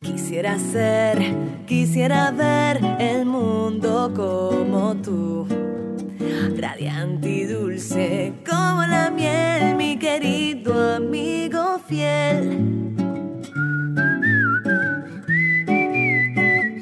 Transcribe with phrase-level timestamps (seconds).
[0.00, 1.18] Quisiera ser,
[1.66, 5.46] quisiera ver el mundo como tú.
[6.56, 12.94] Radiante y dulce como la miel, mi querido amigo fiel.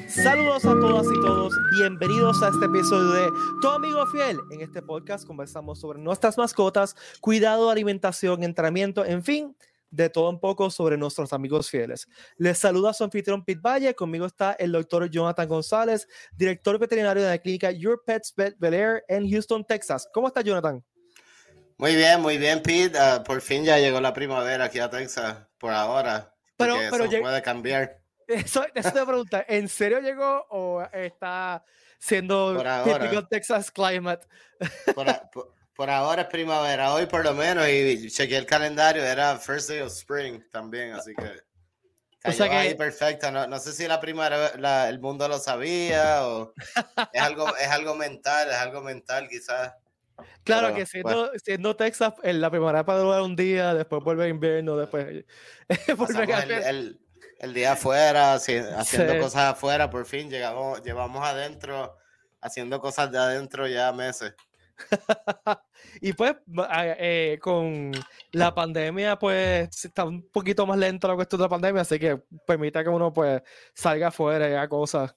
[0.09, 3.29] Saludos a todas y todos, bienvenidos a este episodio de
[3.63, 4.39] Tu amigo fiel.
[4.51, 9.57] En este podcast conversamos sobre nuestras mascotas, cuidado, alimentación, entrenamiento, en fin,
[9.91, 12.09] de todo un poco sobre nuestros amigos fieles.
[12.37, 17.31] Les saluda su anfitrión Pete Valle, conmigo está el doctor Jonathan González, director veterinario de
[17.31, 20.09] la clínica Your Pets Vet Bel Air en Houston, Texas.
[20.13, 20.85] ¿Cómo está Jonathan?
[21.79, 22.99] Muy bien, muy bien, Pete.
[22.99, 26.35] Ah, por fin ya llegó la primavera aquí a Texas, por ahora.
[26.57, 28.01] Pero, pero eso puede cambiar.
[28.27, 31.65] Eso, eso te pregunta, ¿en serio llegó o está
[31.99, 34.27] siendo típico Texas climate?
[34.95, 39.81] Por, ahora es primavera, hoy por lo menos, y chequeé el calendario, era first day
[39.81, 41.47] of spring también, así que
[42.27, 43.31] o sea que...
[43.31, 46.53] No, no, sé si la primera el mundo lo sabía o
[47.13, 49.75] es algo, es algo mental, es algo mental quizás.
[50.45, 54.77] Claro que siendo, siendo Texas, en la primavera para durar un día, después vuelve invierno,
[54.77, 55.25] después
[55.97, 57.01] vuelve a el,
[57.39, 61.97] el día afuera, haciendo cosas afuera, por fin llegamos, llevamos adentro,
[62.41, 64.35] haciendo cosas de adentro ya meses.
[66.01, 66.37] y pues
[66.99, 67.93] eh, con
[68.33, 72.23] la pandemia pues está un poquito más lento la cuestión de la pandemia, así que
[72.47, 73.43] permite que uno pues
[73.75, 75.15] salga afuera y haga cosas.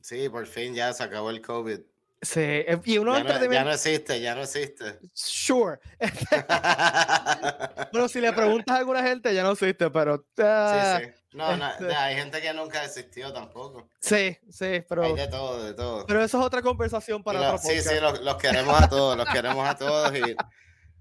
[0.00, 1.80] Sí, por fin ya se acabó el COVID.
[2.20, 4.98] Sí, eh, y uno ya, no, ya no existe, ya no existe.
[5.12, 5.78] Sure.
[7.92, 10.18] pero si le preguntas a alguna gente, ya no existe, pero.
[10.36, 11.10] sí, ah, sí.
[11.32, 13.88] No, no, este hay gente que nunca existió tampoco.
[14.00, 15.04] Sí, sí, pero.
[15.04, 16.06] Hay de todo, de todo.
[16.06, 19.28] Pero eso es otra conversación para otro Sí, sí, los, los, queremos a todos, los
[19.28, 20.36] queremos a todos y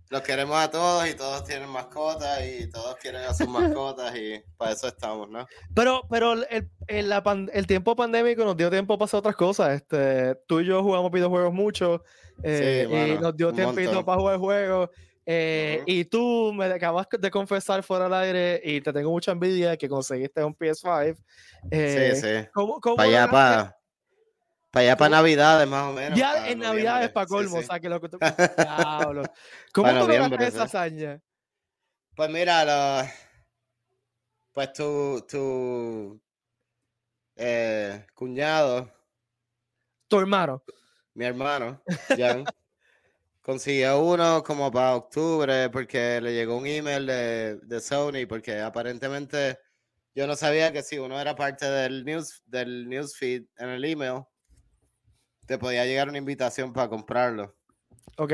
[0.09, 4.41] los queremos a todos y todos tienen mascotas y todos quieren a sus mascotas y
[4.57, 5.45] para eso estamos, ¿no?
[5.73, 7.13] Pero, pero el, el,
[7.53, 9.75] el tiempo pandémico nos dio tiempo para hacer otras cosas.
[9.75, 12.03] Este, tú y yo jugamos videojuegos mucho
[12.43, 14.89] eh, y nos dio tiempo para jugar juegos.
[15.29, 19.75] Eh, y tú me acabas de confesar fuera del aire y te tengo mucha envidia
[19.75, 21.17] que conseguiste un PS5.
[21.69, 22.49] Eh, sí, sí.
[22.53, 23.76] ¿cómo, cómo para allá, para,
[24.71, 26.17] para allá, para Navidades, más o menos.
[26.17, 28.19] Ya en Navidades, para colmo, o sea, que lo que tú.
[29.73, 31.21] ¿Cómo tú lograste esa hazaña?
[32.15, 33.13] Pues mira,
[34.51, 36.21] pues tu, tu
[37.35, 38.91] eh, cuñado.
[40.07, 40.63] Tu hermano.
[41.13, 41.81] Mi hermano,
[42.17, 42.43] Jan.
[43.47, 49.57] consiguió uno como para octubre porque le llegó un email de, de, Sony porque aparentemente
[50.13, 54.23] yo no sabía que si uno era parte del news del newsfeed en el email
[55.47, 57.55] te podía llegar una invitación para comprarlo.
[58.17, 58.33] Ok.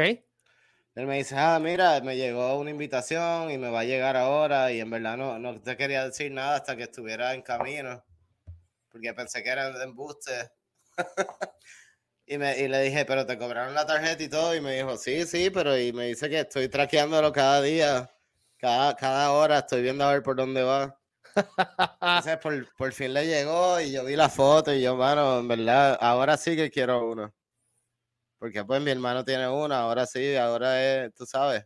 [0.95, 4.71] Él me dice, ah, mira, me llegó una invitación y me va a llegar ahora
[4.71, 8.03] y en verdad no, no te quería decir nada hasta que estuviera en camino
[8.93, 10.51] porque pensé que era de embuste.
[12.25, 14.55] Y, me, y le dije, pero te cobraron la tarjeta y todo.
[14.55, 18.09] Y me dijo, sí, sí, pero y me dice que estoy traqueándolo cada día,
[18.57, 20.97] cada, cada hora, estoy viendo a ver por dónde va.
[21.35, 25.47] Entonces, por, por fin le llegó y yo vi la foto y yo, mano, en
[25.47, 27.33] verdad, ahora sí que quiero uno.
[28.39, 31.65] Porque pues mi hermano tiene uno, ahora sí, ahora es, tú sabes.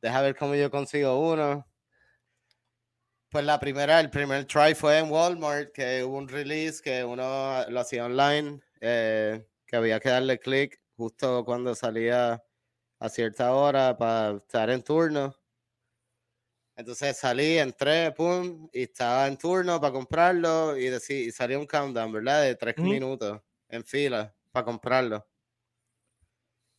[0.00, 1.66] Deja ver cómo yo consigo uno.
[3.30, 7.64] Pues la primera, el primer try fue en Walmart, que hubo un release que uno
[7.68, 12.42] lo hacía online eh, que había que darle clic justo cuando salía
[13.00, 15.34] a cierta hora para estar en turno.
[16.78, 21.66] Entonces salí, entré, pum, y estaba en turno para comprarlo y, decía, y salía un
[21.66, 22.42] countdown, ¿verdad?
[22.42, 25.28] De tres minutos en fila para comprarlo.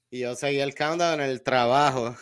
[0.09, 2.15] Y yo seguí el countdown en el trabajo.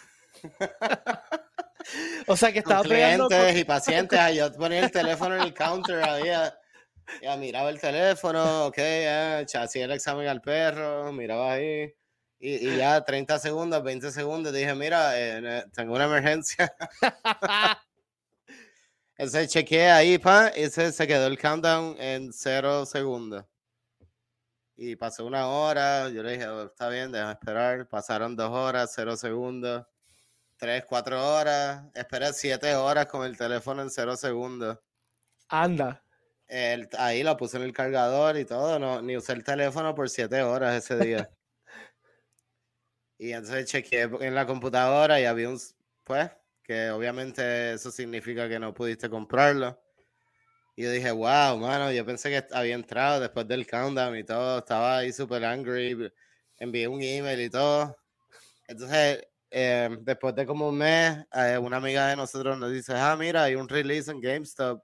[2.27, 4.19] o sea que estaba clientes y pacientes.
[4.35, 6.57] Yo ponía el teléfono en el counter, había
[7.21, 11.93] ya miraba el teléfono, ok, ya, hacía el examen al perro, miraba ahí.
[12.39, 16.73] Y, ya 30 segundos, 20 segundos, dije, mira, eh, tengo una emergencia.
[19.17, 23.45] Ese chequeé ahí, pa, y se, quedó el countdown en 0 segundos.
[24.75, 27.87] Y pasó una hora, yo le dije, oh, está bien, déjame esperar.
[27.87, 29.87] Pasaron dos horas, 0 segundos.
[30.57, 31.83] Tres, cuatro horas.
[31.95, 34.78] Esperé siete horas con el teléfono en 0 segundos.
[35.49, 36.03] Anda
[36.97, 40.41] ahí lo puse en el cargador y todo, no, ni usé el teléfono por siete
[40.43, 41.29] horas ese día.
[43.17, 45.59] y entonces chequeé en la computadora y había un,
[46.03, 46.31] pues,
[46.64, 49.79] que obviamente eso significa que no pudiste comprarlo.
[50.75, 54.59] Y yo dije, wow, mano, yo pensé que había entrado después del countdown y todo,
[54.59, 56.11] estaba ahí súper angry,
[56.59, 57.97] envié un email y todo.
[58.67, 63.16] Entonces, em, después de como un mes, eh, una amiga de nosotros nos dice, ah,
[63.17, 64.84] mira, hay un release en GameStop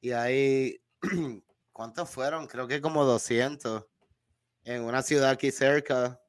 [0.00, 0.80] Y ahí,
[1.72, 2.46] ¿cuántos fueron?
[2.46, 3.86] Creo que como 200
[4.64, 6.21] en una ciudad aquí cerca.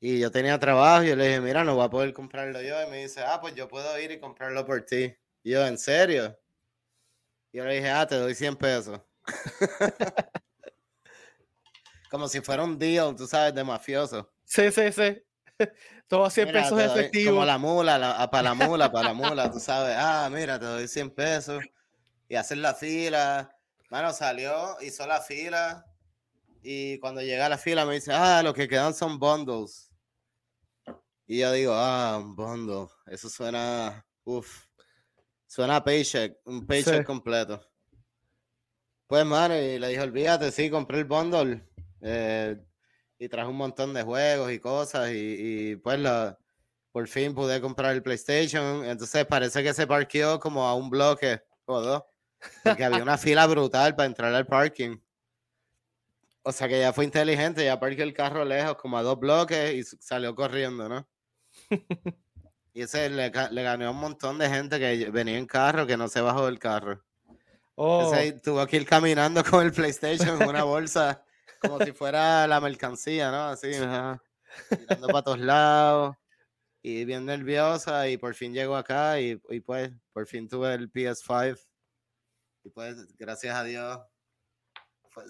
[0.00, 2.82] Y yo tenía trabajo y yo le dije, mira, no voy a poder comprarlo yo.
[2.86, 5.14] Y me dice, ah, pues yo puedo ir y comprarlo por ti.
[5.42, 6.38] Y yo, ¿en serio?
[7.52, 9.00] Y yo le dije, ah, te doy 100 pesos.
[12.10, 14.32] Como si fuera un deal, tú sabes, de mafioso.
[14.44, 15.22] Sí, sí, sí.
[16.06, 17.34] Todo a 100 Mira, pesos efectivos.
[17.34, 19.96] Como la mula, la- a- para la mula, para la mula, tú sabes.
[19.98, 21.62] Ah, mira, te doy 100 pesos.
[22.28, 23.56] Y hacer la fila.
[23.90, 25.84] Mano, salió, hizo la fila.
[26.66, 29.90] Y cuando llega a la fila me dice, ah, lo que quedan son bundles.
[31.26, 32.86] Y yo digo, ah, un bundle.
[33.06, 34.64] Eso suena, uff.
[35.46, 37.04] Suena a paycheck, un paycheck Sí.
[37.04, 37.60] completo.
[39.06, 41.62] Pues, mano, y le dije, olvídate, sí, compré el bundle.
[42.00, 42.58] eh,
[43.18, 45.10] y traje un montón de juegos y cosas.
[45.10, 45.16] Y,
[45.72, 46.38] y, pues, la,
[46.92, 48.84] por fin pude comprar el PlayStation.
[48.84, 52.02] Entonces, parece que se parqueó como a un bloque o dos.
[52.62, 54.98] Porque había una fila brutal para entrar al parking.
[56.46, 59.74] O sea que ya fue inteligente, ya parqueó el carro lejos, como a dos bloques,
[59.74, 61.08] y salió corriendo, ¿no?
[62.76, 65.96] Y ese le, le ganó a un montón de gente que venía en carro que
[65.96, 67.04] no se bajó del carro.
[67.76, 71.24] Oh, Ese tuvo que ir caminando con el PlayStation en una bolsa,
[71.60, 73.44] como si fuera la mercancía, ¿no?
[73.44, 76.16] Así, mirando para todos lados.
[76.82, 80.90] Y bien nerviosa, y por fin llegó acá, y, y pues, por fin tuve el
[80.90, 81.58] PS5.
[82.64, 84.00] Y pues, gracias a Dios,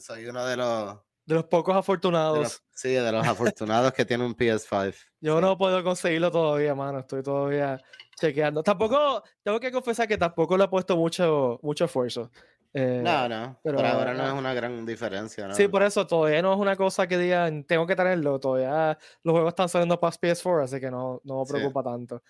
[0.01, 2.39] soy uno de los, de los pocos de afortunados.
[2.39, 4.95] los- sí, de los afortunados que tiene un PS5.
[5.21, 5.41] Yo sí.
[5.43, 6.99] no puedo conseguirlo todavía, mano.
[7.01, 7.81] Estoy todavía
[8.17, 8.63] chequeando.
[8.63, 12.31] Tampoco, tengo que confesar que tampoco le he puesto mucho, mucho esfuerzo.
[12.77, 15.55] Eh, No, no, pero, por ahora no ah, es una gran diferencia, ¿no?
[15.55, 18.41] Sí, por eso todavía no es una cosa que digan, tengo que tenerlo.
[18.41, 21.53] Todavía los juegos están saliendo para PS4, así que no, no me Sí.
[21.53, 22.23] preocupa tanto.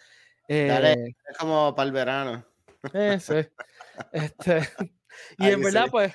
[0.47, 0.93] Dale.
[0.93, 2.45] Eh, Es como para el verano.
[2.93, 3.35] eh, sí.
[4.13, 4.59] Este,
[5.39, 5.91] y en verdad, sí.
[5.91, 6.13] pues,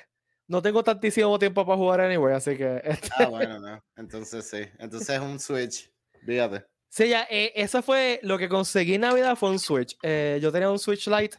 [0.50, 2.80] no tengo tantísimo tiempo para jugar anyway, así que.
[2.84, 3.82] este, Ah, bueno, no.
[3.96, 4.62] Entonces sí.
[4.78, 5.90] Entonces es un Switch.
[6.26, 6.66] Fíjate.
[6.88, 9.96] Sí, ya, eh, eso fue lo que conseguí en Navidad fue un Switch.
[10.02, 11.36] Eh, yo tenía un Switch Lite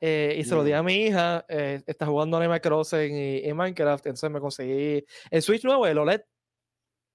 [0.00, 0.76] eh, y se lo di Mm.
[0.76, 1.44] a mi hija.
[1.48, 5.98] eh, está jugando Animal Crossing y, y Minecraft, entonces me conseguí el Switch nuevo, el
[5.98, 6.20] OLED.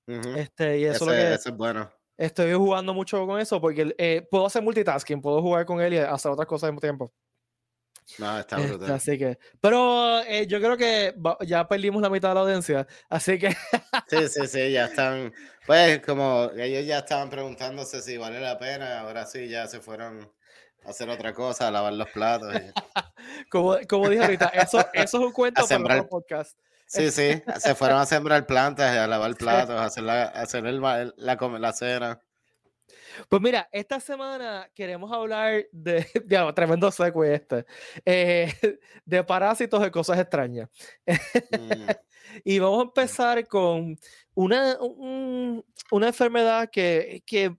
[0.07, 0.29] Ujú.
[0.37, 1.91] Este, y eso ese, es lo que ese es bueno.
[2.17, 5.97] estoy jugando mucho con eso porque eh, puedo hacer multitasking, puedo jugar con él y
[5.99, 7.13] hacer otras cosas al mismo tiempo.
[8.17, 8.91] No, está Este, brutal.
[8.95, 11.13] así que, pero eh, yo creo que
[11.45, 13.49] ya perdimos la mitad de la audiencia, así que
[14.07, 15.33] Sí, sí, sí, ya están.
[15.65, 20.29] Pues como ellos ya estaban preguntándose si vale la pena, ahora sí ya se fueron
[20.85, 22.53] a hacer otra cosa, a lavar los platos.
[22.55, 22.71] y-
[23.49, 26.57] como, como dije ahorita, eso, eso es un cuento para sembrar- otro podcast.
[26.87, 30.65] Sí, sí, se fueron a sembrar plantas, a lavar platos, a hacer la, a hacer
[30.65, 32.19] el, la, la cena.
[33.27, 37.65] Pues mira, esta semana queremos hablar de, diablo, tremendo segue este,
[38.05, 38.53] eh,
[39.05, 40.69] de parásitos de cosas extrañas.
[41.05, 41.89] Mm,
[42.43, 43.97] Y vamos a empezar con
[44.35, 47.57] una, un- una enfermedad que, que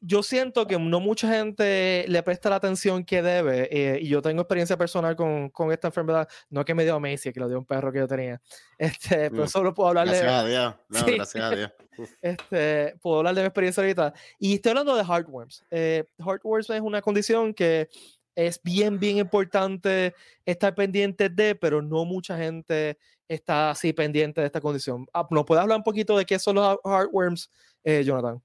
[0.00, 3.68] yo siento que no mucha gente le presta la atención que debe.
[3.70, 7.32] eh, y yo tengo experiencia personal con, con esta enfermedad, no que me dio Macy,
[7.32, 8.40] que lo dio un perro que yo tenía.
[8.78, 10.74] Este, pero solo puedo hablar gracias de, a Dios.
[10.88, 11.14] No, Sí.
[11.16, 11.72] gracias a Dios.
[12.22, 14.14] Este, puedo hablar de mi experiencia ahorita.
[14.38, 15.64] Y estoy hablando de heartworms.
[15.70, 17.88] Eh, heartworms es una condición que
[18.36, 20.14] es bien, bien importante
[20.46, 25.06] estar pendiente de, pero no mucha gente está así pendiente de esta condición.
[25.12, 27.50] Ah, ¿Nos puedes hablar un poquito de qué son los heart- heartworms,
[27.82, 28.40] eh, Jonathan?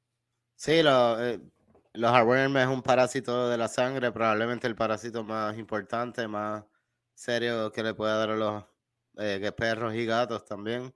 [0.64, 1.42] Sí, lo- eh,
[1.94, 6.64] los heartworm es un parásito de la sangre, probablemente el parásito más importante, más
[7.14, 8.64] serio que le puede dar a los
[9.18, 10.94] eh, que perros y gatos también.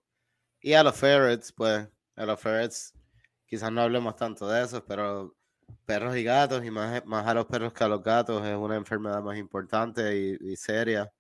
[0.62, 2.94] Y a los ferrets, pues, a los ferrets,
[3.48, 5.36] quizás no hablemos tanto de eso, pero
[5.86, 8.78] perros y gatos, y más, más a los perros que a los gatos, es una
[8.78, 11.12] enfermedad más importante y, y seria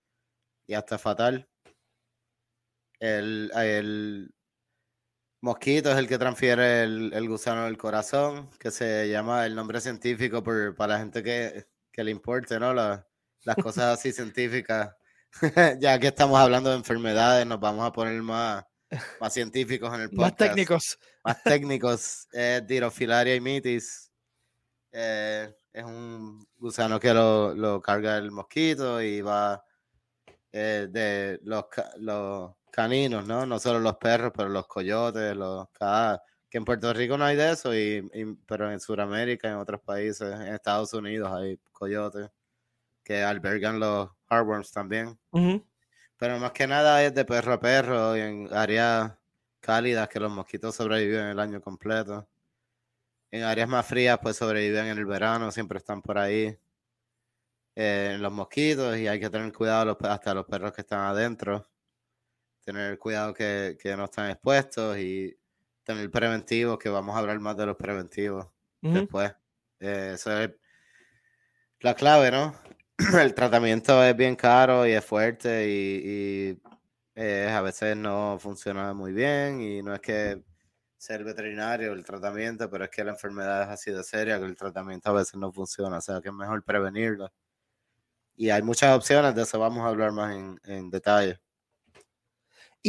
[0.67, 1.47] y hasta fatal.
[2.99, 4.33] El, el
[5.41, 9.79] mosquito es el que transfiere el, el gusano del corazón, que se llama el nombre
[9.81, 12.73] científico por, para la gente que, que le importe, ¿no?
[12.73, 13.05] La-
[13.43, 14.93] las cosas así científicas.
[15.79, 18.63] ya que estamos hablando de enfermedades, nos vamos a poner más,
[19.19, 20.21] más científicos en el podcast.
[20.21, 20.99] Más técnicos.
[21.23, 22.27] Más técnicos.
[22.31, 24.11] Es Dirofilaria imitis.
[24.91, 29.63] Eh, es un gusano que lo, lo carga el mosquito y va
[30.51, 31.65] eh, de los
[32.77, 33.45] caninos, ¿no?
[33.47, 37.35] No solo los perros, pero los coyotes, los cada que en Puerto Rico no hay
[37.35, 42.29] de eso, y, y- pero en Sudamérica, en otros países, en Estados Unidos hay coyotes
[43.03, 45.17] que albergan los heartworms también.
[46.17, 49.13] Pero más que nada es de perro a perro y en áreas
[49.59, 52.27] cálidas que los mosquitos sobreviven el año completo.
[53.31, 56.57] En áreas más frías, pues sobreviven en el verano, siempre están por ahí.
[57.75, 60.99] eh, en los mosquitos y hay que tener cuidado los, hasta los perros que están
[61.01, 61.65] adentro.
[62.67, 65.33] Tener cuidado que, que no están expuestos y
[65.85, 68.45] tener preventivos, que vamos a hablar más de los preventivos
[68.81, 69.33] después.
[69.79, 70.51] Eh, eso es
[71.79, 72.53] la clave, ¿no?
[73.21, 76.61] El tratamiento es bien caro y es fuerte y,
[77.15, 80.43] eh, a veces no funciona muy bien y no es que
[80.97, 84.57] ser veterinario el tratamiento, pero es que la enfermedad es así de seria que el
[84.57, 87.31] tratamiento a veces no funciona, o sea que es mejor prevenirlo.
[88.35, 91.39] Y hay muchas opciones, de eso vamos a hablar más en, en detalle.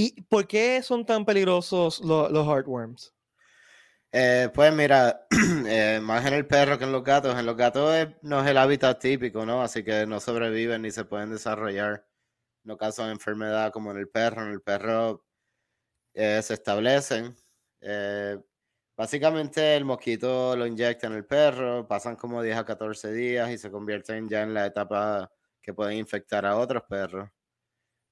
[0.00, 3.12] ¿Y por qué son tan peligrosos los heartworms?
[4.12, 5.26] Eh, pues mira,
[5.67, 7.37] eh, más en el perro que en los gatos.
[7.37, 9.61] En los gatos no es el hábitat típico, ¿no?
[9.61, 12.07] Así que no sobreviven ni se pueden desarrollar.
[12.62, 14.43] No causan enfermedad como en el perro.
[14.47, 15.25] En el perro
[16.14, 17.35] eh, se establecen.
[18.97, 23.59] básicamente el mosquito lo inyecta en el perro, pasan como 10 a 14 días y
[23.59, 25.28] se convierten ya en la etapa
[25.61, 27.28] que pueden infectar a otros perros.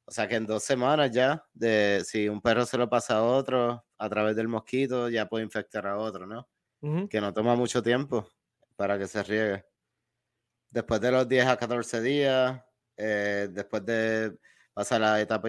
[0.08, 3.22] O sea que en dos semanas ya, de si un perro se lo pasa a
[3.24, 6.48] otro a través del mosquito, ya puede infectar a otro, ¿no?
[7.08, 8.28] Que no toma mucho tiempo
[8.76, 9.64] para que se riegue.
[10.70, 12.62] Después de los 10 a 14 días,
[12.96, 14.38] eh, después de
[14.72, 15.48] pasar la etapa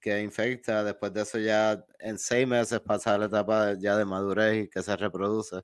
[0.00, 4.64] que infecta, después de eso ya en seis meses pasa la etapa ya de madurez
[4.64, 5.60] y que se reproduce.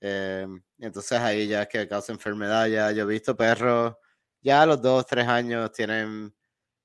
[0.00, 0.46] Eh,
[0.78, 2.66] entonces ahí ya es que causa enfermedad.
[2.66, 3.94] Ya yo he visto perros,
[4.42, 6.34] ya a los 2, 3 años tienen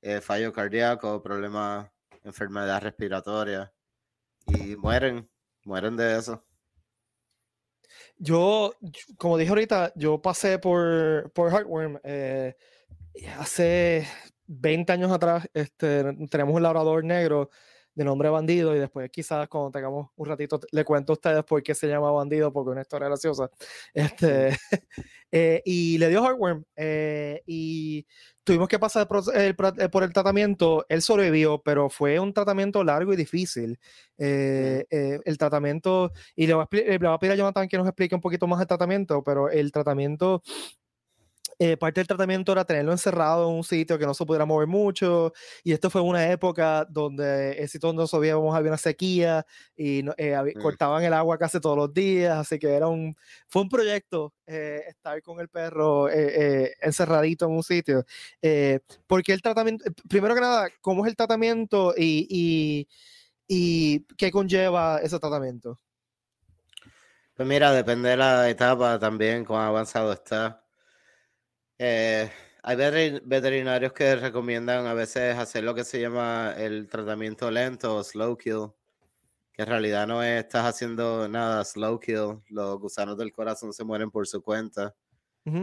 [0.03, 1.89] eh, fallo cardíaco, problemas,
[2.23, 3.73] enfermedad respiratoria
[4.47, 5.29] y mueren,
[5.63, 6.43] mueren de eso.
[8.17, 8.73] Yo,
[9.17, 12.55] como dije ahorita, yo pasé por, por Heartworm eh,
[13.39, 14.05] hace
[14.47, 15.47] 20 años atrás.
[15.53, 17.49] Este, tenemos un labrador negro
[17.95, 21.61] de nombre Bandido y después quizás cuando tengamos un ratito le cuento a ustedes por
[21.61, 23.49] qué se llama Bandido, porque es una historia graciosa.
[23.93, 24.49] Este,
[25.31, 28.05] eh, y le dio heartworm eh, y
[28.43, 30.85] tuvimos que pasar por el, por el, tratamiento.
[30.89, 33.79] Él sobrevivió, pero fue un tratamiento largo y difícil.
[34.17, 37.87] Eh, el tratamiento, y le voy, a, le voy a pedir a Jonathan que nos
[37.87, 40.41] explique un poquito más el tratamiento, pero el tratamiento
[41.59, 44.67] eh, parte del tratamiento era tenerlo encerrado en un sitio que no se pudiera mover
[44.67, 45.33] mucho.
[45.63, 49.45] Y esto fue una época donde el sitio donde sabíamos había una sequía
[49.75, 50.61] y eh, mm.
[50.61, 52.37] cortaban el agua casi todos los días.
[52.37, 53.15] Así que era un,
[53.47, 58.05] fue un proyecto eh, estar con el perro encerradito en un sitio.
[59.07, 62.87] porque el tratamiento, primero que nada, ¿cómo es el tratamiento y, y,
[63.47, 65.79] y qué conlleva ese tratamiento?
[67.35, 70.62] Pues mira, depende de la etapa también, cuán avanzado está.
[71.85, 77.97] Eh, hay veterinarios que recomiendan a veces hacer lo que se llama el tratamiento lento
[77.97, 78.71] o slow kill,
[79.51, 84.09] que en realidad no estás haciendo nada slow kill, los gusanos del corazón se mueren
[84.09, 84.95] por su cuenta.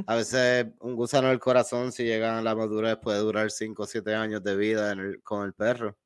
[0.07, 3.87] A veces un gusano del corazón, si llegan a la madurez, puede durar 5 o
[3.87, 5.93] 7 años de vida con el perro.
[5.93, 5.97] O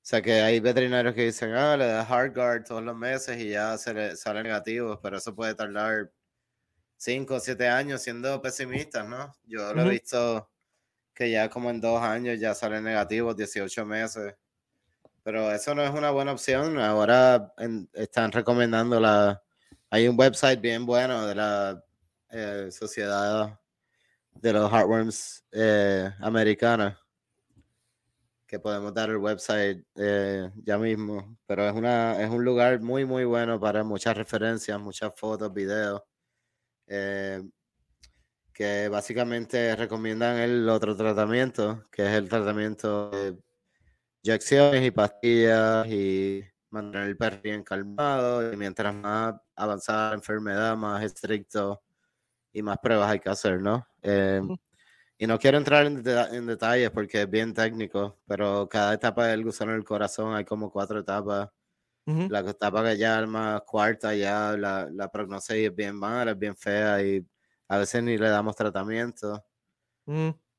[0.00, 3.50] sea que hay veterinarios que dicen, ah, le da hard guard todos los meses y
[3.50, 6.10] ya se le sale negativo, pero eso puede tardar
[7.04, 9.30] 5 o 7 años siendo pesimistas, ¿no?
[9.44, 10.50] Yo lo he visto
[11.12, 14.34] que ya como en dos años ya salen negativos, 18 meses.
[15.22, 16.78] Pero eso no es una buena opción.
[16.78, 17.52] Ahora
[17.92, 19.42] están recomendando la...
[19.90, 21.84] Hay un website bien bueno de la
[22.30, 23.60] eh, Sociedad
[24.32, 26.98] de los Heartworms eh, Americana
[28.46, 31.36] que podemos dar el website eh, ya mismo.
[31.46, 36.02] Pero es, una, es un lugar muy, muy bueno para muchas referencias, muchas fotos, videos.
[36.86, 37.42] Eh,
[38.52, 43.36] que básicamente recomiendan el otro tratamiento, que es el tratamiento de
[44.22, 48.52] inyecciones y pastillas y mantener el perro bien calmado.
[48.52, 51.82] Y mientras más avanzada la enfermedad, más estricto
[52.52, 53.86] y más pruebas hay que hacer, ¿no?
[54.02, 54.40] Eh,
[55.18, 56.02] y no quiero entrar en,
[56.46, 61.00] detalles porque es bien técnico, pero cada etapa del gusano del corazón hay como cuatro
[61.00, 61.50] etapas
[62.06, 66.56] la etapa que ya más cuarta, ya la, la prognosis es bien mala, es bien
[66.56, 67.26] fea y
[67.68, 69.44] a veces ni le damos tratamiento.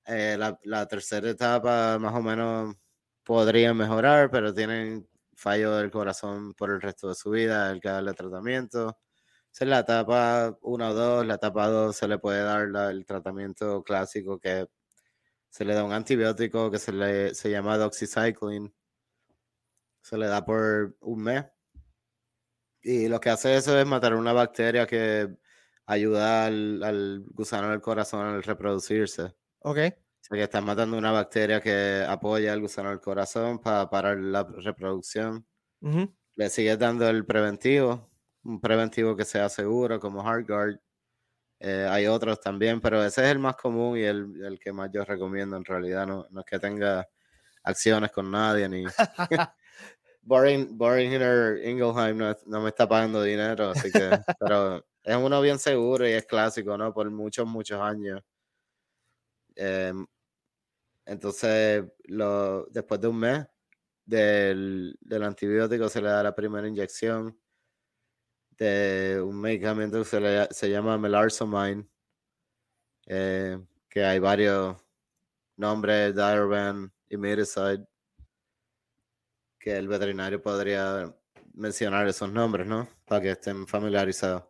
[0.08, 2.76] Eh, la, la, tercera etapa más o menos
[3.24, 7.90] podría mejorar, pero tienen fallo del corazón por el resto de su vida, el que
[7.90, 8.98] darle tratamiento.
[9.52, 13.06] Esa es la etapa 1 o 2, la etapa 2 se le puede dar el
[13.06, 14.68] tratamiento clásico que
[15.50, 18.74] se le da un antibiótico que se, le, se llama doxycycline
[20.06, 21.46] se le da por un mes.
[22.84, 25.36] Y lo que hace eso es matar una bacteria que
[25.88, 29.34] ayuda al, gusano del corazón al reproducirse.
[29.62, 29.78] Ok.
[29.78, 34.20] O sea que están matando una bacteria que apoya al gusano del corazón para parar
[34.20, 35.44] la reproducción.
[35.82, 38.12] Le sigue dando el preventivo,
[38.44, 40.80] un preventivo que sea seguro como HeartGuard.
[41.62, 44.92] Eh, hay otros también, pero ese es el más común y el, el que más
[44.92, 46.06] yo recomiendo en realidad.
[46.06, 47.08] No, no es que tenga
[47.64, 48.84] acciones con nadie ni.
[50.26, 54.10] Boring, Boring Ingelheim no, no, me está pagando dinero, así que.
[54.40, 56.92] pero es uno bien seguro y es clásico, ¿no?
[56.92, 58.22] Por muchos, muchos años.
[59.56, 60.06] Em,
[61.06, 63.46] entonces, lo, después de un mes
[64.04, 67.40] del, del, antibiótico se le da la primera inyección
[68.58, 71.88] de un medicamento que se, le, se llama Melarsomine,
[73.06, 74.76] eh, que hay varios
[75.58, 77.86] nombres, Diarban y Medicide,
[79.66, 81.12] que el veterinario podría
[81.56, 82.88] mencionar esos nombres, ¿no?
[83.04, 84.44] Para que estén familiarizados.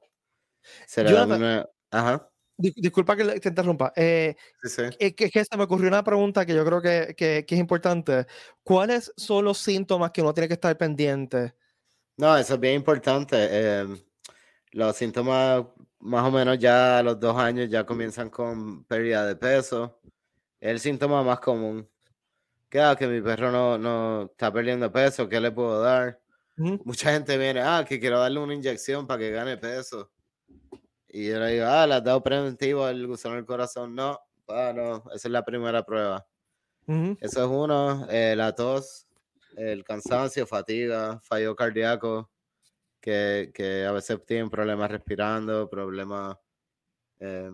[0.85, 1.65] Se le da una...
[1.89, 2.29] Ajá.
[2.57, 3.93] Disculpa que te interrumpa.
[3.95, 4.81] Eh, sí, sí.
[4.99, 7.61] Es que, que, se me ocurrió una pregunta que yo creo que, que, que, es
[7.61, 8.27] importante.
[8.61, 11.53] ¿Cuáles son los síntomas que uno tiene que estar pendiente?
[12.17, 13.37] No, eso es bien importante.
[13.39, 13.87] Eh,
[14.71, 15.65] los síntomas,
[15.99, 19.97] más o menos ya a los dos años, ya comienzan con pérdida de peso.
[20.59, 21.89] Es el síntoma más común.
[22.75, 26.19] Que, ah, que mi perro no, no está perdiendo peso, ¿qué le puedo dar?
[26.57, 30.11] Mucha gente viene, ah, que quiero darle una inyección para que gane peso.
[31.07, 33.95] Y yo le digo, ah, ¿le has dado preventivo al gusano del corazón?
[33.95, 36.27] No, ah, no, esa es la primera prueba.
[37.21, 39.07] Eso es uno, eh, la tos,
[39.55, 42.29] el cansancio, fatiga, fallo cardíaco,
[42.99, 46.35] que, que a veces tienen problemas respirando, problemas,
[47.21, 47.51] eh,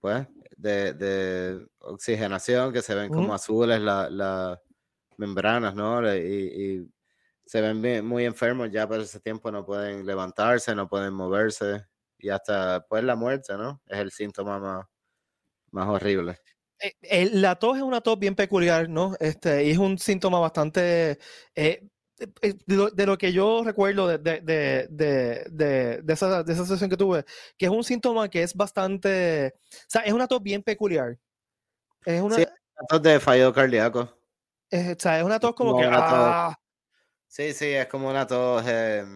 [0.00, 0.26] pues,
[0.62, 3.16] de, de, oxigenación, que se ven uh -huh.
[3.16, 4.60] como azules las la
[5.16, 6.02] membranas, ¿no?
[6.14, 6.92] Y, y
[7.44, 11.86] se ven bien, muy enfermos ya por ese tiempo, no pueden levantarse, no pueden moverse
[12.18, 13.82] y hasta pues la muerte, ¿no?
[13.86, 14.86] Es el síntoma más,
[15.72, 16.38] más horrible.
[17.02, 19.14] Eh, la tos es una tos bien peculiar, ¿no?
[19.20, 21.18] Este, y es un síntoma bastante...
[21.54, 21.88] Eh,
[22.40, 26.96] de, lo, de, lo, que yo recuerdo de, de, de, esa, de esa sesión que
[26.96, 27.24] tuve,
[27.56, 29.54] que es un síntoma que es bastante...
[29.56, 31.18] O sea, es una tos bien peculiar.
[32.04, 32.44] Es una, sí,
[32.88, 34.16] tos de fallo cardíaco.
[34.70, 35.84] Es, o sea, es una tos como, que...
[35.90, 36.58] Ah,
[37.32, 39.06] Sí, sí, es como una tos eh,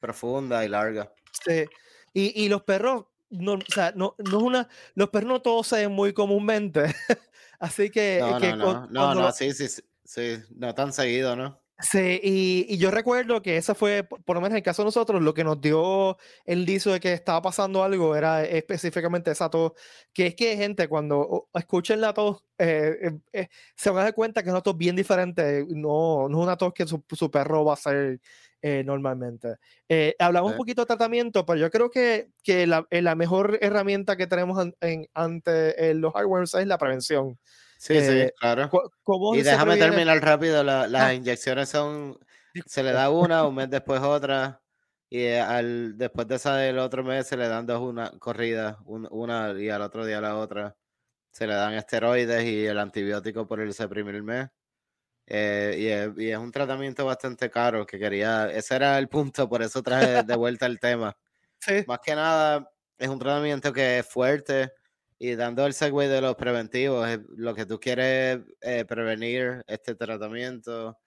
[0.00, 1.12] profunda y larga.
[1.44, 1.66] Sí.
[2.12, 5.68] Y, y los perros, no, o sea, no, no es una, los perros no todos
[5.68, 6.82] se ven muy comúnmente.
[7.60, 8.18] Así que.
[8.20, 11.62] No, que no, no, no, no, sí, sí, sí, sí, no tan seguido, ¿no?
[11.82, 14.86] Sí, y, y, yo recuerdo que esa fue, por lo menos en el caso de
[14.86, 19.48] nosotros, lo que nos dio el indicio de que estaba pasando algo era específicamente esa
[19.48, 19.72] tos,
[20.12, 24.14] que es que gente cuando escuchen la tos eh, eh, eh, se van a dar
[24.14, 27.30] cuenta que es una tos bien diferente, no, no es una tos que su, su
[27.30, 28.20] perro va a hacer
[28.84, 29.56] normalmente.
[30.18, 34.26] hablamos un poquito de tratamiento, pero yo creo que, que la, la, mejor herramienta que
[34.26, 37.38] tenemos en, en, ante los hardwares es la prevención.
[37.82, 38.68] Sí, Eh, sí, claro.
[39.02, 39.90] ¿Cómo Y déjame previene?
[39.90, 40.62] terminar rápido.
[40.62, 41.14] la- las Ah.
[41.14, 42.18] inyecciones son,
[42.66, 44.60] se le da una, un mes después otra,
[45.08, 48.76] y eh, al, después de esa del otro mes se le dan dos una corridas,
[48.84, 50.76] un- una y al otro día la otra.
[51.32, 54.48] Se le dan esteroides y el antibiótico por el primer mes.
[55.26, 59.48] Eh, y, es, y es un tratamiento bastante caro que quería, ese era el punto,
[59.48, 61.16] por eso traje de vuelta el tema.
[61.60, 61.84] Sí.
[61.86, 64.72] Más que nada, es un tratamiento que es fuerte
[65.20, 69.94] y dando el segue de los preventivos, es lo que tú quieres eh, prevenir este
[69.96, 70.98] tratamiento,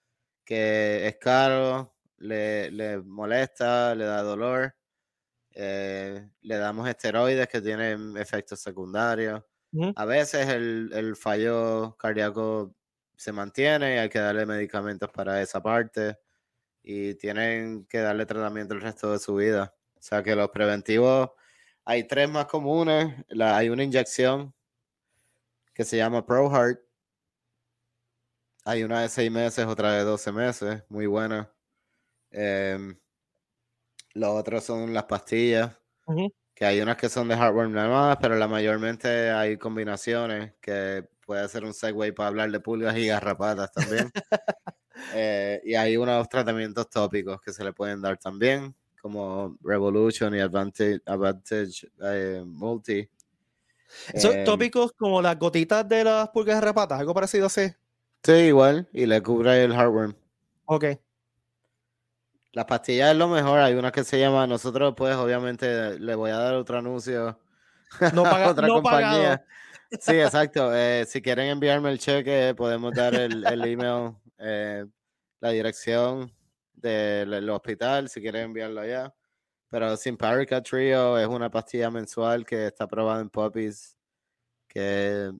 [0.45, 4.75] que es caro, le, le molesta, le da dolor,
[5.55, 9.43] eh, le damos esteroides que tienen efectos secundarios.
[9.95, 12.75] A veces el, el fallo cardíaco
[13.17, 16.17] se mantiene y hay que darle medicamentos para esa parte
[16.83, 19.75] y tienen que darle tratamiento el resto de su vida.
[19.95, 21.31] O sea que los preventivos,
[21.85, 23.15] hay tres más comunes.
[23.29, 24.53] La, hay una inyección
[25.73, 26.79] que se llama ProHeart.
[28.65, 31.51] Hay una de seis meses, otra de 12 meses, muy buena.
[32.31, 32.97] Em,
[34.13, 35.75] los otros son las pastillas,
[36.55, 41.07] que hay unas que son de heartworm nada más, pero la mayormente hay combinaciones que
[41.25, 44.11] puede ser un segue para hablar de pulgas y garrapatas también.
[45.15, 48.75] Eh, y hay unos tratamientos tópicos que se le pueden dar también,
[49.13, 53.07] como Revolution y Advantage, Advantage eh, Multi.
[54.15, 57.67] Son Em, tópicos como las gotitas de las pulgas de rapatas, algo parecido así.
[58.23, 60.15] Sí, igual, y le cubre el heartworm.
[60.65, 60.85] Ok.
[62.53, 66.31] Las pastillas es lo mejor, hay una que se llama, nosotros pues obviamente le voy
[66.31, 67.37] a dar otro anuncio
[68.13, 69.09] No, paga- otra no compañía.
[69.09, 69.41] pagado.
[69.99, 70.73] Sí, exacto.
[70.73, 74.85] eh, si quieren enviarme el cheque, podemos dar el, el email, eh,
[75.41, 76.31] la dirección
[76.89, 79.15] del hospital, si quieren enviarlo allá.
[79.69, 83.97] Pero Simparica Trio es una pastilla mensual que está aprobada en puppies,
[84.67, 85.31] que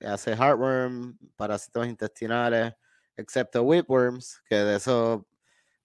[0.00, 2.74] hace heartworm, parásitos intestinales,
[3.16, 5.26] excepto whipworms, que de eso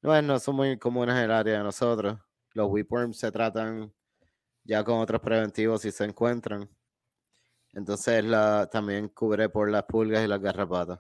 [0.02, 2.20] no, es- no son muy comunes en el área de nosotros.
[2.54, 3.94] Los whipworms se tratan
[4.66, 6.70] ya con otros preventivos si se encuentran.
[7.72, 11.00] Entonces la, también cubre por las pulgas y las garrapatas.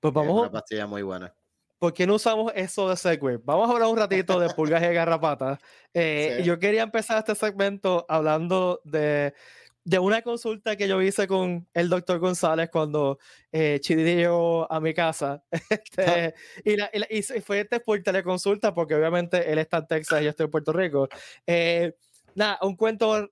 [0.00, 0.34] Pues vamos.
[0.36, 1.36] Es una pastilla muy buena.
[1.82, 3.38] ¿Por qué no usamos eso de Segway?
[3.42, 5.58] Vamos a hablar un ratito de pulgas y garrapatas.
[5.92, 9.34] Eh, Yo quería empezar este segmento hablando de,
[9.82, 13.18] de, una consulta que yo hice con el doctor González cuando
[13.50, 15.42] eh, Chidi llegó a mi casa.
[15.70, 20.24] Este, y, la, y, fue este por teleconsulta, porque obviamente él está en Texas y
[20.26, 21.08] yo estoy en Puerto Rico.
[21.48, 21.96] Eh,
[22.36, 23.28] nada, un cuento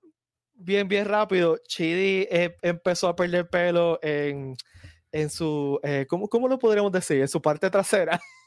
[0.55, 1.57] bien, bien rápido.
[1.69, 4.57] Chidi eh, empezó a perder pelo en,
[5.13, 7.21] en su, eh, ¿cómo, ¿cómo, lo podríamos decir?
[7.21, 8.19] En su parte trasera.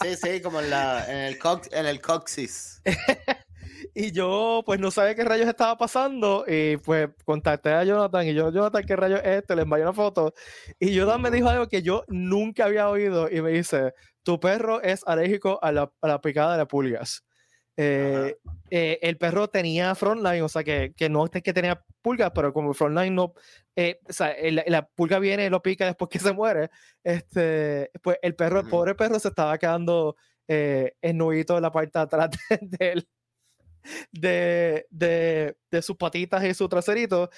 [0.00, 1.38] Sí, sí, como en, la, en, el,
[1.72, 2.82] en el coxis.
[3.94, 6.44] y yo, pues, no sabía qué rayos estaba pasando.
[6.46, 8.26] Y pues contacté a Jonathan.
[8.26, 9.56] Y yo, Jonathan, ¿qué rayos es este?
[9.56, 10.34] Le envié una foto.
[10.78, 13.28] Y Jonathan me dijo algo que yo nunca había oído.
[13.30, 17.24] Y me dice: Tu perro es alérgico a la, a la picada de pulgas.
[17.76, 18.36] Eh,
[18.70, 22.52] eh, el perro tenía frontline, o sea que, que no es que tenía pulgas, pero
[22.52, 23.34] como frontline no,
[23.74, 24.34] eh, o sea,
[24.66, 26.70] la pulga viene y lo pica después que se muere,
[27.02, 31.98] este, pues el perro, el pobre perro se estaba quedando eh, ennudito en la parte
[31.98, 33.04] de atrás de,
[34.12, 37.28] de, de, de, sus patitas y su traserito.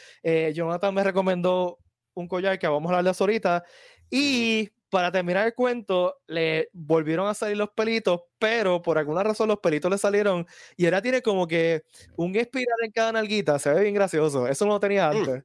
[0.54, 1.78] Jonathan me recomendó
[2.14, 3.64] un collar que vamos a hablar de ahorita
[4.10, 9.48] y para terminar el cuento, le volvieron a salir los pelitos, pero por alguna razón
[9.48, 11.84] los pelitos le salieron y ahora tiene como que
[12.16, 14.48] un espiral en cada nalguita, se ve bien gracioso.
[14.48, 15.16] Eso no lo tenía mm.
[15.16, 15.44] antes.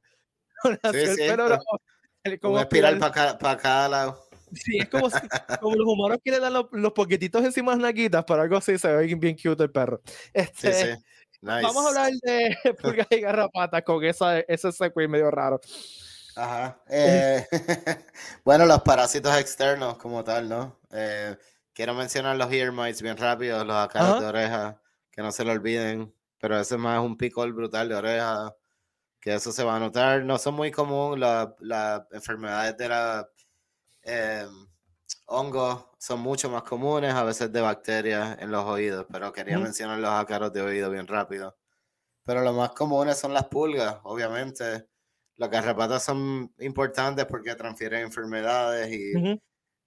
[0.94, 4.24] Sí, sí, como un espiral para cada, lado.
[4.54, 5.10] Sí, es como,
[5.60, 8.78] como los humanos quieren dar los, los, poquititos encima de las nalguitas, pero algo así
[8.78, 10.00] se ve bien, bien cute el perro.
[10.32, 11.02] Este, sí, sí.
[11.42, 15.60] Vamos a hablar de pulgas y garrapatas con esa, ese secuel medio raro.
[16.36, 16.82] Ajá.
[16.88, 17.46] Eh,
[18.44, 20.80] bueno, los parásitos externos como tal, ¿no?
[20.90, 21.36] Eh,
[21.72, 25.52] quiero mencionar los ear mites bien rápido, los ácaros de oreja, que no se lo
[25.52, 28.56] olviden, pero ese es más un picol brutal de oreja,
[29.20, 30.24] que eso se va a notar.
[30.24, 31.20] No son muy comunes
[31.60, 33.28] las enfermedades de la
[34.02, 34.46] eh,
[35.26, 39.98] hongos, son mucho más comunes, a veces de bacterias en los oídos, pero quería mencionar
[39.98, 41.56] los ácaros de oído bien rápido.
[42.24, 44.91] Pero lo más comunes son las pulgas, obviamente
[45.42, 49.40] las garrapatas son importantes porque transfieren enfermedades y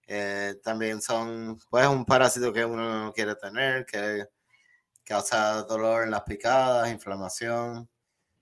[0.05, 4.25] eh, también son pues un parásito que uno no quiere tener, que
[5.05, 7.87] causa dolor en las picadas, inflamación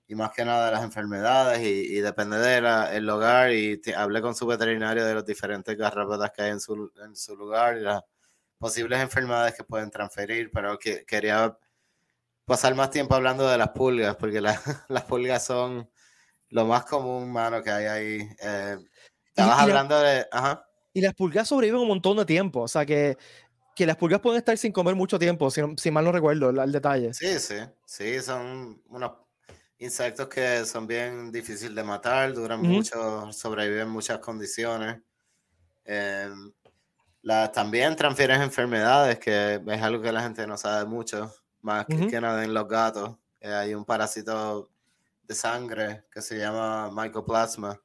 [0.07, 5.05] y más que nada las enfermedades y, depende del hogar y hablé con su veterinario
[5.05, 8.01] de los diferentes garrapatas que hay en su, en su lugar y las
[8.57, 11.55] posibles enfermedades que pueden transferir, pero que, quería
[12.45, 15.87] pasar más tiempo hablando de las pulgas porque las pulgas son
[16.53, 18.29] lo más común, mano, que hay ahí.
[18.41, 18.77] Eh,
[19.25, 20.25] estabas hablando de.
[20.31, 20.65] Ajá.
[20.93, 22.61] Y las pulgas sobreviven un montón de tiempo.
[22.61, 23.17] O sea que,
[23.75, 26.71] que las pulgas pueden estar sin comer mucho tiempo, si, si mal no recuerdo el,
[26.71, 27.11] detalle.
[27.13, 27.55] Sí, sí.
[27.85, 29.13] Sí, son unos
[29.79, 35.01] insectos que son bien difíciles de matar, duran mucho, sobreviven en muchas condiciones.
[35.85, 36.53] Em,
[37.51, 42.43] también transfieren enfermedades, que es algo que la gente no sabe mucho, más que, nada
[42.43, 43.17] en los gatos.
[43.39, 44.69] Eh, hay un parásito
[45.23, 47.79] de sangre que se llama mycoplasma.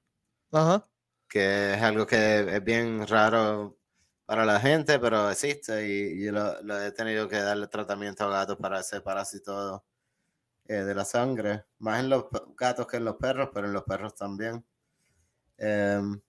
[1.28, 3.78] Que es algo que es bien raro
[4.26, 8.58] para la gente, pero existe y yo lo, he tenido que darle tratamiento a gatos
[8.58, 9.84] para ese parásito
[10.66, 13.84] eh, de la sangre, más en los gatos que en los perros, pero en los
[13.84, 14.62] perros también.
[15.56, 16.20] Em,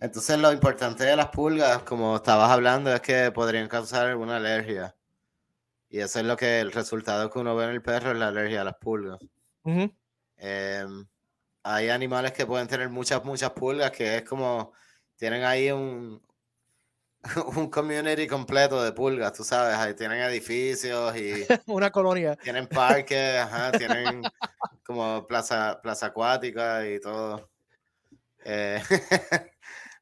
[0.00, 4.94] entonces lo importante de las pulgas, como estabas hablando, es que podrían causar alguna alergia.
[5.88, 8.28] Y eso es lo que el resultado que uno ve en el perro es la
[8.28, 9.18] alergia a las pulgas.
[10.46, 11.06] Em,
[11.62, 14.74] hay animales que pueden tener muchas, muchas pulgas, que es como,
[15.16, 16.22] tienen ahí un,
[17.56, 21.46] un community completo de pulgas, tú sabes, ahí tienen edificios y...
[21.66, 22.36] Una colonia.
[22.36, 23.46] Tienen parques,
[23.78, 24.22] tienen
[24.84, 27.50] como plaza, plaza acuática y todo.
[28.44, 28.82] Eh,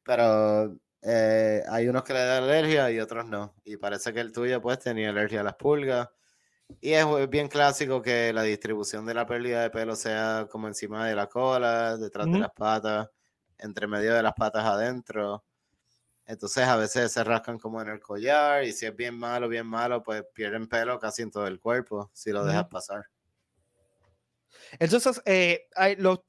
[0.03, 3.55] pero eh, hay unos que le dan alergia y otros no.
[3.63, 6.09] Y parece que el tuyo pues tenía alergia a las pulgas.
[6.81, 11.07] Y es bien clásico que la distribución de la pérdida de pelo sea como encima
[11.07, 13.09] de la cola, detrás de las patas,
[13.57, 15.43] entre medio de las patas adentro.
[16.25, 19.67] Entonces a veces se rascan como en el collar y si es bien malo, bien
[19.67, 23.05] malo, pues pierden pelo casi en todo el cuerpo si lo dejas pasar.
[24.79, 26.21] Entonces, eh, hay los,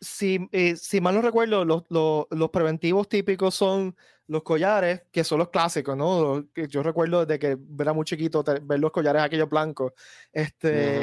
[0.00, 5.24] si, eh, si mal no recuerdo, los, los, los preventivos típicos son los collares, que
[5.24, 6.44] son los clásicos, ¿no?
[6.54, 9.92] Yo recuerdo de que era muy chiquito ver los collares aquellos blancos.
[10.32, 11.00] Este,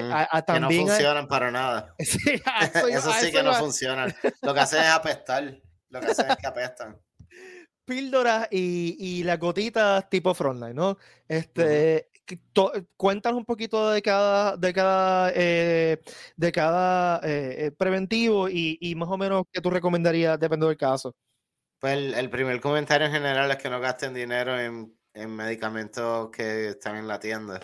[0.47, 1.95] que no funcionan para nada.
[1.99, 2.41] Sí,
[2.91, 4.13] eso, sí que no funcionan.
[4.41, 5.61] Lo que hacen es apestar.
[5.89, 6.99] Lo que hacen es que apestan.
[7.85, 10.97] píldoras y, y las gotitas tipo frontline, ¿no?
[11.27, 12.09] Este,
[12.95, 15.99] cuéntanos un poquito de cada, de cada, eh,
[16.35, 20.77] de cada eh, eh, preventivo y, y, más o menos qué tú recomendarías, depende del
[20.77, 21.15] caso.
[21.79, 26.29] Pues el, el, primer comentario en general es que no gasten dinero en, en medicamentos
[26.29, 27.59] que están en la tienda.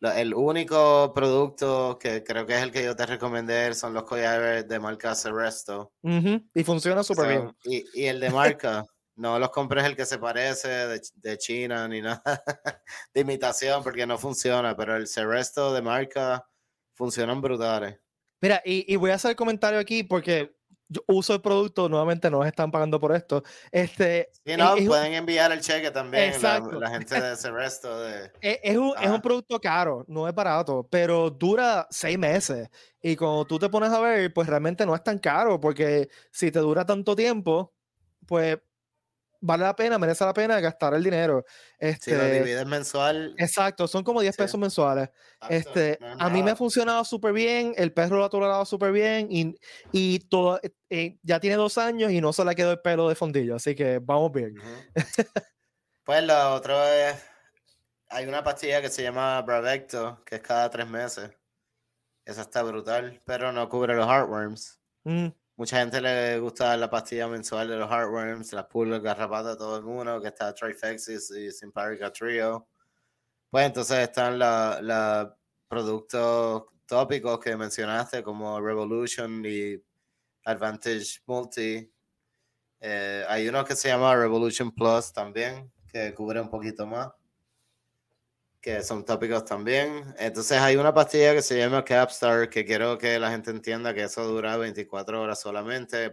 [0.00, 4.68] El único producto que creo que es el que yo te recomendé son los collares
[4.68, 5.92] de marca Ceresto.
[6.02, 7.56] Y funciona súper bien.
[7.64, 8.84] Y, y, el de marca,
[9.16, 12.22] no los compres el que se parece de, de, China ni nada
[13.12, 16.46] de imitación porque no funciona, pero el Ceresto de marca
[16.94, 17.98] funcionan brutales.
[18.40, 20.57] Mira, y, y voy a hacer el comentario aquí porque
[20.88, 23.42] yo uso el producto, nuevamente no nos están pagando por esto.
[23.70, 28.00] Este, sí, no, pueden enviar el cheque también la, gente de ese resto.
[28.00, 28.30] De...
[28.40, 32.68] Es, un, es, un, producto caro, no es barato, pero dura seis meses.
[33.02, 36.50] Y cuando tú te pones a ver, pues realmente no es tan caro, porque si
[36.50, 37.74] te dura tanto tiempo,
[38.26, 38.58] pues
[39.40, 41.44] vale la pena, merece la pena gastar el dinero.
[41.78, 43.34] Este, si lo divides mensual.
[43.38, 45.10] Exacto, son como 10 pesos mensuales.
[45.48, 49.28] este, a mí me ha funcionado súper bien, el perro lo ha tolerado súper bien
[49.30, 49.54] y,
[49.92, 53.08] y todo, eh, eh, ya tiene dos años y no se le quedó el pelo
[53.08, 54.54] de fondillo, así que vamos bien.
[56.04, 57.16] pues lo otro es,
[58.08, 61.30] hay una pastilla que se llama Bravecto, que es cada tres meses.
[62.24, 64.78] Esa está brutal, pero no cubre los heartworms.
[65.04, 65.28] Mm.
[65.58, 69.86] Mucha gente le gusta la pastilla mensual de los heartworms, las pulgas, garrapatas, todo en
[69.86, 72.68] uno, que está Trifexis y Simparica Trio.
[73.50, 75.32] Pues entonces están los
[75.66, 79.82] productos tópicos que mencionaste, como Revolution y
[80.44, 81.92] Advantage Multi.
[82.78, 87.08] Eh, hay uno que se llama Revolution Plus también, que cubre un poquito más
[88.60, 90.14] que son tópicos también.
[90.18, 94.04] Entonces hay una pastilla que se llama Capstar, que quiero que la gente entienda que
[94.04, 96.12] eso dura 24 horas solamente,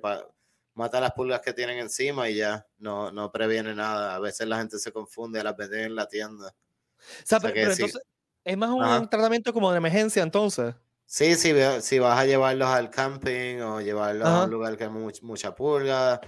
[0.74, 4.16] mata las pulgas que tienen encima y ya, no, no previene nada.
[4.16, 6.48] A veces la gente se confunde, las venden en la tienda.
[6.50, 8.00] O sea, pero, entonces,
[8.44, 10.76] es más un tratamiento como de emergencia entonces.
[11.08, 14.90] Sí, sí, si vas a llevarlos al camping o llevarlos a un lugar que hay
[14.90, 16.20] mucha pulga,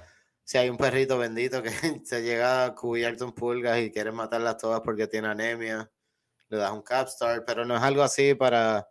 [0.44, 1.70] si hay un perrito bendito que
[2.06, 5.92] se llega a cubierto en pulgas y quiere matarlas todas porque tiene anemia,
[6.50, 8.88] le das un capstar, pero no es algo así para,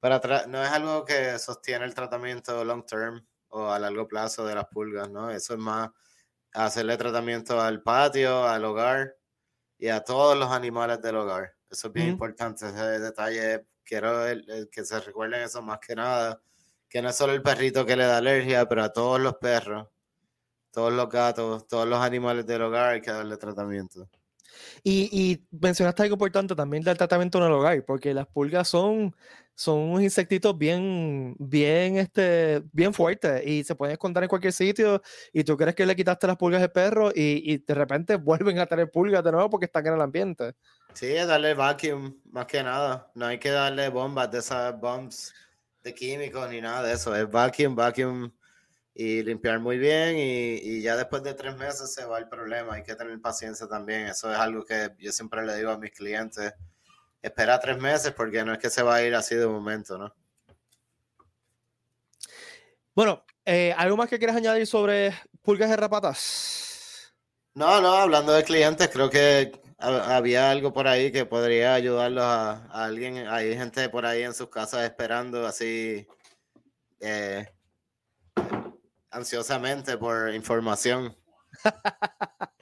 [0.00, 4.54] para no es algo que sostiene el tratamiento long term o a largo plazo de
[4.54, 5.30] las pulgas, ¿no?
[5.30, 5.90] Eso es más
[6.52, 9.16] hacerle tratamiento al patio, al hogar
[9.78, 11.54] y a todos los animales del hogar.
[11.70, 13.66] Eso es bien importante, ese detalle.
[13.84, 14.24] Quiero
[14.70, 16.40] que se recuerden eso más que nada,
[16.88, 19.88] que no es solo el perrito que le da alergia, pero a todos los perros,
[20.70, 24.08] todos los gatos, todos los animales del hogar hay que darle tratamiento.
[24.82, 29.14] Y, mencionaste algo importante también del tratamiento en el hogar, porque las pulgas son,
[29.54, 35.02] son unos insectitos bien, bien, este, bien fuertes y se pueden esconder en cualquier sitio
[35.32, 38.58] y tú crees que le quitaste las pulgas al perro y, y de repente vuelven
[38.58, 40.54] a tener pulgas de nuevo porque están en el ambiente.
[40.94, 43.10] Sí, darle vacuum, más que nada.
[43.14, 45.32] No hay que darle bombas de esas bombs
[45.82, 47.14] de químicos ni nada de eso.
[47.14, 48.30] Es vacuum, vacuum
[49.00, 52.74] y limpiar muy bien y, y, ya después de tres meses se va el problema.
[52.74, 54.08] Hay que tener paciencia también.
[54.08, 56.52] Eso es algo que yo siempre le digo a mis clientes.
[57.22, 60.14] Espera tres meses porque no es que se va a ir así de momento, ¿no?
[62.94, 67.14] Bueno, eh, ¿algo más que quieras añadir sobre pulgas y rapatas?
[67.54, 72.66] No, no, hablando de clientes, creo que había algo por ahí que podría ayudarlos a,
[72.66, 73.26] a alguien.
[73.28, 76.06] Hay gente por ahí en sus casas esperando así.
[77.00, 77.46] Eh,
[79.10, 81.16] ansiosamente por información.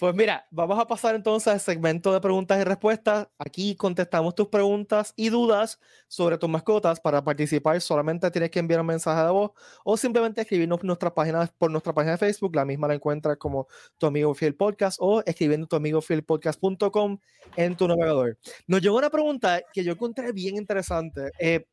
[0.00, 3.28] Pues mira, vamos a pasar entonces al segmento de preguntas y respuestas.
[3.38, 5.78] Aquí contestamos tus preguntas y dudas
[6.08, 6.98] sobre tus mascotas.
[6.98, 9.50] Para participar solamente tienes que enviar un mensaje de voz
[9.84, 12.56] o simplemente escribirnos nuestra página, por nuestra página de Facebook.
[12.56, 17.18] La misma la encuentras como tu amigo Fiel Podcast o escribiendo tu amigo podcast.com
[17.56, 18.38] en tu navegador.
[18.66, 21.66] Nos llegó una pregunta que yo encontré bien interesante eh,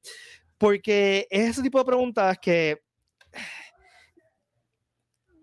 [0.58, 2.82] porque es ese tipo de preguntas que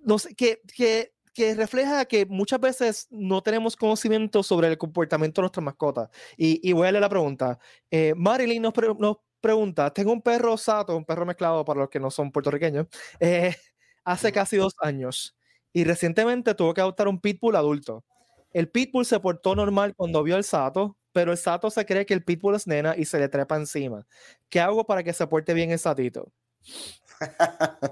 [0.02, 5.40] no sé, que, que, que, refleja que muchas veces no tenemos conocimiento sobre el comportamiento
[5.40, 6.11] de nuestras mascotas.
[6.37, 7.59] Y, y voy a leer la pregunta.
[7.90, 12.00] Eh, Marilyn nos, nos, pregunta, tengo un perro sato, un perro mezclado para los que
[12.00, 12.87] no son puertorriqueños,
[13.20, 13.54] eh,
[14.04, 15.37] hace casi dos años.
[15.70, 18.04] Y recientemente tuvo que adoptar un pitbull adulto.
[18.52, 22.14] El pitbull se portó normal cuando vio el sato, pero el sato se cree que
[22.14, 24.07] el pitbull es nena y se le trepa encima.
[24.48, 26.33] ¿Qué hago para que se porte bien el satito?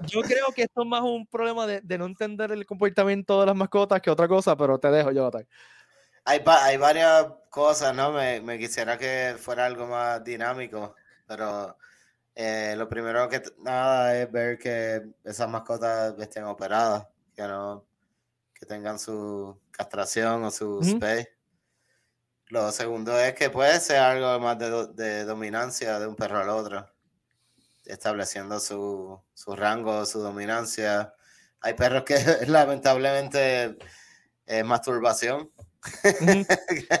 [0.07, 3.45] Yo creo que esto es más un problema de, de, no entender el comportamiento de
[3.47, 5.29] las mascotas que otra cosa, pero te dejo, yo.
[6.25, 8.11] Hay, hay varias cosas, ¿no?
[8.11, 10.95] Me, me, quisiera que fuera algo más dinámico,
[11.27, 11.77] pero
[12.35, 17.85] eh, lo primero que nada es ver que esas mascotas estén operadas, que no,
[18.53, 20.83] que tengan su castración o su Ujú.
[20.85, 21.27] spay.
[22.47, 26.92] Lo segundo es que puede ser algo más de dominancia de un perro al otro,
[27.85, 31.13] estableciendo su, su rango, su dominancia.
[31.61, 32.15] Hay perros que
[32.47, 33.77] lamentablemente
[34.45, 35.51] es masturbación.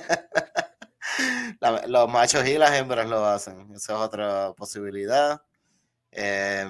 [1.59, 3.71] La- los machos y las hembras lo hacen.
[3.75, 5.41] Esa es otra posibilidad.
[6.11, 6.65] Eh,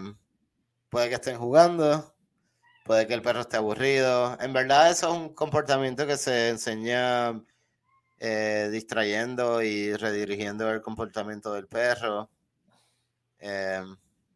[0.89, 2.15] puede que estén jugando,
[2.85, 4.37] puede que el perro esté aburrido.
[4.41, 7.41] En verdad, eso es un comportamiento que se enseña
[8.19, 12.29] eh, distrayendo y redirigiendo el comportamiento del perro.
[13.39, 13.83] Eh,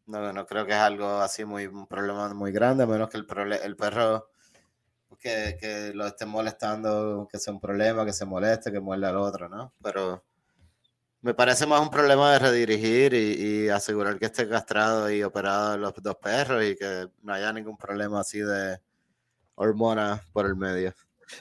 [0.07, 3.17] no, no creo que es algo así muy, un problema muy grande, a menos que
[3.17, 4.29] el, el perro
[5.19, 9.17] que, que lo esté molestando, que sea un problema, que se moleste, que muerda al
[9.17, 9.73] otro, ¿no?
[9.81, 10.23] Pero
[11.21, 15.93] me parece más un problema de redirigir y, asegurar que esté castrado y operado los
[15.95, 18.79] dos perros y que no haya ningún problema así de
[19.55, 20.93] hormonas por el medio.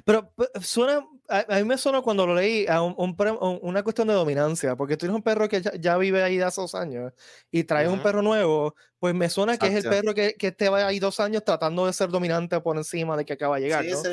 [0.04, 3.58] Pero p- suena, a, a mí me suena cuando lo leí a un- un un-
[3.62, 6.44] una cuestión de dominancia, porque tú tienes un perro que ya, ya vive ahí de
[6.44, 7.12] hace dos años
[7.50, 8.02] y traes un Ujú.
[8.02, 9.96] perro nuevo, pues me suena que es el Exacto.
[10.02, 13.24] perro que, que te va ahí dos años tratando de ser dominante por encima de
[13.24, 14.02] que acaba de llegar, Sí, ¿no?
[14.02, 14.10] sí.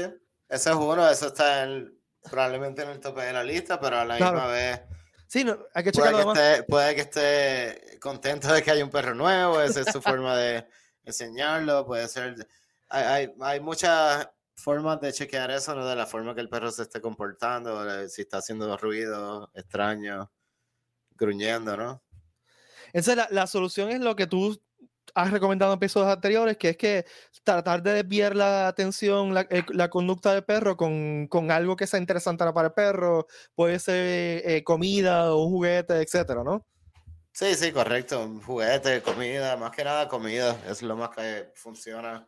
[0.50, 1.94] Eso es uno, eso está en-
[2.30, 4.34] probablemente en el tope de la lista, pero a la Claro.
[4.38, 4.82] misma vez
[5.28, 6.50] Sí, no, hay que puede checarlo que, además.
[6.60, 10.38] esté, puede que esté contento de que haya un perro nuevo, esa es su forma
[10.38, 10.66] de
[11.06, 12.48] enseñarlo, puede ser...
[12.90, 15.86] Hay, hay, hay muchas formas de chequear eso, ¿no?
[15.86, 20.32] De la forma que el perro se esté comportando, de si está haciendo ruido extraño,
[21.12, 22.04] gruñendo, ¿no?
[22.88, 24.60] Entonces, la, la solución es lo que tú
[25.16, 27.06] has recomendado en episodios anteriores, que es que
[27.44, 31.88] tratar de desviar la atención, la, el- la conducta del perro con, con algo que
[31.88, 36.66] sea interesante para el perro, puede ser eh, comida o un juguete, etcétera, ¿no?
[37.32, 38.24] Sí, sí, correcto.
[38.24, 42.28] Un juguete, comida, más que nada comida, es lo más que funciona.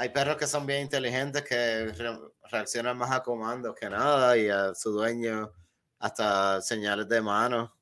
[0.00, 2.18] Hay perros que son bien inteligentes que re-
[2.50, 5.52] reaccionan más a comandos que nada y a su dueño
[5.98, 7.76] hasta señales de mano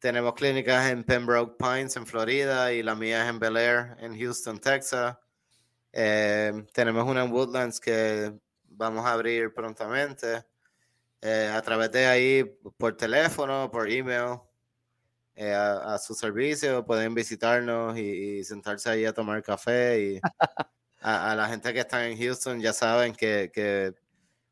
[0.00, 4.18] Tenemos clínicas en Pembroke Pines, en Florida, y la mía es en Bel Air, en
[4.18, 5.14] Houston, Texas.
[5.92, 8.32] Eh, tenemos una en Woodlands que
[8.64, 10.42] vamos a abrir prontamente.
[11.20, 12.44] Eh, a través de ahí,
[12.78, 14.40] por teléfono, por email,
[15.34, 20.00] eh, a, a su servicio, pueden visitarnos y, y sentarse ahí a tomar café.
[20.00, 20.20] Y
[21.02, 23.94] a, a la gente que está en Houston ya saben que, que,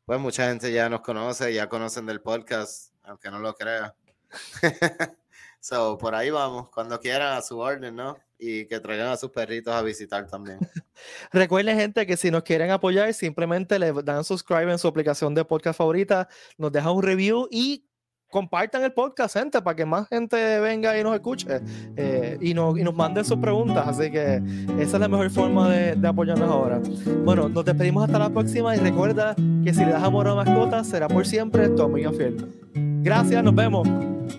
[0.05, 3.95] pues mucha gente ya nos conoce, ya conocen del podcast, aunque no lo crea.
[5.59, 8.17] So, por ahí vamos, cuando quieran a su orden, ¿no?
[8.37, 10.57] Y que traigan a sus perritos a visitar también.
[11.33, 15.43] Recuerden, gente, que si nos quieren apoyar, simplemente le dan subscribe en su aplicación de
[15.43, 17.85] podcast favorita, nos dejan un review y
[18.29, 21.61] compartan el podcast, gente, para que más gente venga y nos escuche
[21.97, 23.85] eh, y, nos, y nos manden sus preguntas.
[23.87, 24.41] Así que
[24.79, 26.79] esa es la mejor forma de, de apoyarnos ahora.
[27.25, 30.87] Bueno, nos despedimos hasta la próxima y recuerda que si le das amor a mascotas,
[30.87, 32.88] será por siempre tu amiga fiel.
[33.01, 33.87] Gracias, nos vemos.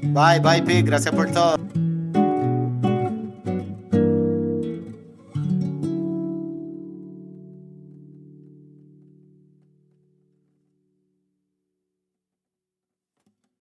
[0.02, 0.82] Bye, bye, Pete.
[0.82, 1.56] Gracias por todo.